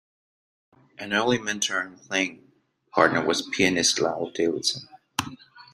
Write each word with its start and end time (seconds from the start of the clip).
An 0.97 1.13
early 1.13 1.37
mentor 1.37 1.79
and 1.81 2.01
playing 2.01 2.51
partner 2.91 3.23
was 3.23 3.43
pianist 3.47 3.99
Lowell 4.01 4.31
Davidson. 4.31 4.89